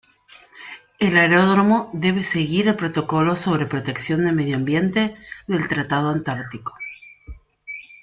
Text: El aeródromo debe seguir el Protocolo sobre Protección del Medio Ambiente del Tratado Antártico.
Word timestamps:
El 0.99 1.15
aeródromo 1.15 1.91
debe 1.93 2.23
seguir 2.23 2.67
el 2.67 2.75
Protocolo 2.75 3.35
sobre 3.35 3.67
Protección 3.67 4.25
del 4.25 4.33
Medio 4.33 4.55
Ambiente 4.55 5.15
del 5.45 5.67
Tratado 5.67 6.09
Antártico. 6.09 6.73